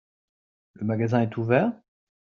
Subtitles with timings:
[0.73, 1.71] Le magasin est ouvert?